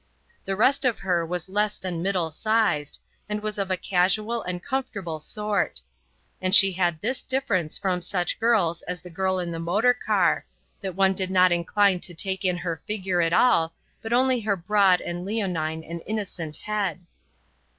[0.45, 4.63] The rest of her was less than middle sized, and was of a casual and
[4.63, 5.79] comfortable sort;
[6.41, 10.43] and she had this difference from such girls as the girl in the motor car,
[10.79, 14.55] that one did not incline to take in her figure at all, but only her
[14.57, 17.05] broad and leonine and innocent head.